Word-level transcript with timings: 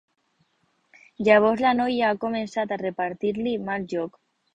Llavors 1.27 1.61
la 1.65 1.73
noia 1.79 2.07
ha 2.07 2.17
començat 2.23 2.73
a 2.73 2.79
repartir-li 2.85 3.55
mal 3.69 3.87
joc. 3.93 4.19